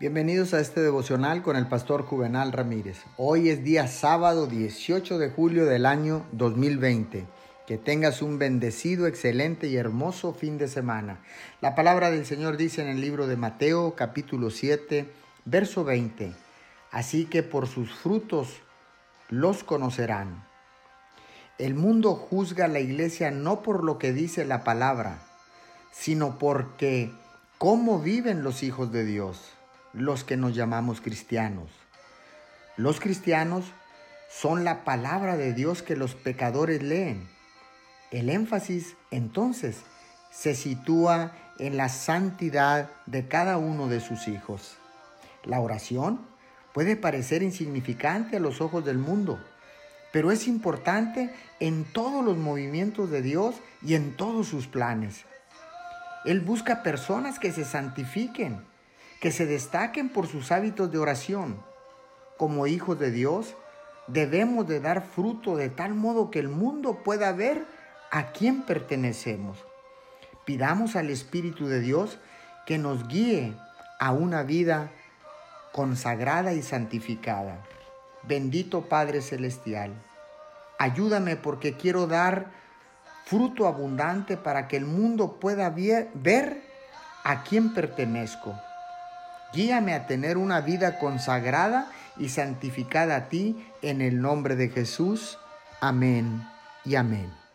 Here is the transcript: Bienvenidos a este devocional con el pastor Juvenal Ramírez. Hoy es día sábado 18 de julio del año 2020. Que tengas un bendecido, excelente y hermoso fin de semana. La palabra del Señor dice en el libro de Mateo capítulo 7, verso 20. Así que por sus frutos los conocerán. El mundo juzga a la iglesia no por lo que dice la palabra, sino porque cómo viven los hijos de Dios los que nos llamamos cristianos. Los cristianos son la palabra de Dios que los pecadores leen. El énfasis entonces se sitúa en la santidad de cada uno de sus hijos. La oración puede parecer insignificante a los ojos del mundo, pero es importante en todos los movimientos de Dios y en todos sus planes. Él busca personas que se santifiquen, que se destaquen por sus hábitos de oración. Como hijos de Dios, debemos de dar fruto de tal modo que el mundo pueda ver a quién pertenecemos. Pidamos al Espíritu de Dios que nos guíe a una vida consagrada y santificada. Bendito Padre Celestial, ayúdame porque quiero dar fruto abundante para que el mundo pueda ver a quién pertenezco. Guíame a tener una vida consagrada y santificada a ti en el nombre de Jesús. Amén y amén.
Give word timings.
Bienvenidos 0.00 0.54
a 0.54 0.60
este 0.60 0.80
devocional 0.80 1.42
con 1.42 1.56
el 1.56 1.66
pastor 1.66 2.04
Juvenal 2.04 2.52
Ramírez. 2.52 3.02
Hoy 3.16 3.48
es 3.48 3.64
día 3.64 3.88
sábado 3.88 4.46
18 4.46 5.18
de 5.18 5.28
julio 5.28 5.66
del 5.66 5.86
año 5.86 6.24
2020. 6.30 7.26
Que 7.66 7.78
tengas 7.78 8.22
un 8.22 8.38
bendecido, 8.38 9.08
excelente 9.08 9.66
y 9.66 9.76
hermoso 9.76 10.34
fin 10.34 10.56
de 10.56 10.68
semana. 10.68 11.18
La 11.60 11.74
palabra 11.74 12.12
del 12.12 12.26
Señor 12.26 12.56
dice 12.56 12.80
en 12.80 12.86
el 12.86 13.00
libro 13.00 13.26
de 13.26 13.36
Mateo 13.36 13.96
capítulo 13.96 14.50
7, 14.50 15.10
verso 15.46 15.82
20. 15.82 16.32
Así 16.92 17.24
que 17.24 17.42
por 17.42 17.66
sus 17.66 17.92
frutos 17.92 18.60
los 19.30 19.64
conocerán. 19.64 20.46
El 21.58 21.74
mundo 21.74 22.14
juzga 22.14 22.66
a 22.66 22.68
la 22.68 22.78
iglesia 22.78 23.32
no 23.32 23.62
por 23.62 23.82
lo 23.82 23.98
que 23.98 24.12
dice 24.12 24.44
la 24.44 24.62
palabra, 24.62 25.18
sino 25.90 26.38
porque 26.38 27.10
cómo 27.58 27.98
viven 27.98 28.44
los 28.44 28.62
hijos 28.62 28.92
de 28.92 29.04
Dios 29.04 29.57
los 30.00 30.24
que 30.24 30.36
nos 30.36 30.54
llamamos 30.54 31.00
cristianos. 31.00 31.70
Los 32.76 33.00
cristianos 33.00 33.64
son 34.30 34.64
la 34.64 34.84
palabra 34.84 35.36
de 35.36 35.52
Dios 35.52 35.82
que 35.82 35.96
los 35.96 36.14
pecadores 36.14 36.82
leen. 36.82 37.28
El 38.10 38.30
énfasis 38.30 38.96
entonces 39.10 39.82
se 40.30 40.54
sitúa 40.54 41.32
en 41.58 41.76
la 41.76 41.88
santidad 41.88 42.90
de 43.06 43.26
cada 43.26 43.58
uno 43.58 43.88
de 43.88 44.00
sus 44.00 44.28
hijos. 44.28 44.76
La 45.44 45.60
oración 45.60 46.20
puede 46.72 46.96
parecer 46.96 47.42
insignificante 47.42 48.36
a 48.36 48.40
los 48.40 48.60
ojos 48.60 48.84
del 48.84 48.98
mundo, 48.98 49.38
pero 50.12 50.30
es 50.30 50.46
importante 50.46 51.34
en 51.60 51.84
todos 51.84 52.24
los 52.24 52.36
movimientos 52.36 53.10
de 53.10 53.22
Dios 53.22 53.56
y 53.82 53.94
en 53.94 54.16
todos 54.16 54.46
sus 54.46 54.68
planes. 54.68 55.24
Él 56.24 56.40
busca 56.40 56.82
personas 56.82 57.38
que 57.38 57.52
se 57.52 57.64
santifiquen, 57.64 58.60
que 59.20 59.32
se 59.32 59.46
destaquen 59.46 60.10
por 60.10 60.26
sus 60.26 60.52
hábitos 60.52 60.90
de 60.92 60.98
oración. 60.98 61.62
Como 62.36 62.66
hijos 62.66 62.98
de 62.98 63.10
Dios, 63.10 63.56
debemos 64.06 64.66
de 64.66 64.80
dar 64.80 65.02
fruto 65.02 65.56
de 65.56 65.68
tal 65.68 65.94
modo 65.94 66.30
que 66.30 66.38
el 66.38 66.48
mundo 66.48 67.02
pueda 67.04 67.32
ver 67.32 67.66
a 68.10 68.32
quién 68.32 68.62
pertenecemos. 68.62 69.58
Pidamos 70.44 70.96
al 70.96 71.10
Espíritu 71.10 71.66
de 71.66 71.80
Dios 71.80 72.18
que 72.64 72.78
nos 72.78 73.06
guíe 73.08 73.54
a 73.98 74.12
una 74.12 74.42
vida 74.44 74.90
consagrada 75.72 76.52
y 76.54 76.62
santificada. 76.62 77.64
Bendito 78.22 78.88
Padre 78.88 79.20
Celestial, 79.20 79.92
ayúdame 80.78 81.36
porque 81.36 81.74
quiero 81.74 82.06
dar 82.06 82.50
fruto 83.26 83.66
abundante 83.66 84.36
para 84.36 84.68
que 84.68 84.76
el 84.76 84.86
mundo 84.86 85.38
pueda 85.38 85.70
ver 85.70 86.62
a 87.24 87.42
quién 87.42 87.74
pertenezco. 87.74 88.58
Guíame 89.52 89.94
a 89.94 90.06
tener 90.06 90.36
una 90.36 90.60
vida 90.60 90.98
consagrada 90.98 91.90
y 92.18 92.28
santificada 92.28 93.16
a 93.16 93.28
ti 93.28 93.56
en 93.82 94.02
el 94.02 94.20
nombre 94.20 94.56
de 94.56 94.68
Jesús. 94.68 95.38
Amén 95.80 96.46
y 96.84 96.96
amén. 96.96 97.47